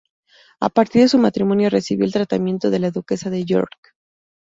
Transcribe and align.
A 0.59 0.69
partir 0.71 1.01
de 1.03 1.09
su 1.09 1.19
matrimonio 1.19 1.69
recibió 1.69 2.05
el 2.07 2.11
tratamiento 2.11 2.71
de 2.71 2.79
la 2.79 2.89
duquesa 2.89 3.29
de 3.29 3.45
York. 3.45 3.93